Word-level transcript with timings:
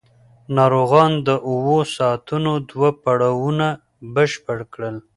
ناروغان 0.57 1.11
د 1.27 1.29
اوو 1.49 1.79
ساعتونو 1.95 2.51
دوه 2.69 2.89
پړاوونه 3.03 3.67
بشپړ 4.13 4.57
کړل. 4.73 4.95